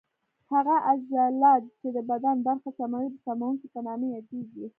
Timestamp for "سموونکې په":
3.25-3.79